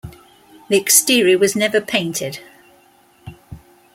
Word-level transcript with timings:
The 0.69 0.77
exterior 0.77 1.37
was 1.37 1.55
never 1.55 1.79
painted. 1.79 2.39